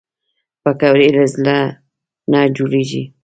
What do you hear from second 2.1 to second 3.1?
نه جوړېږي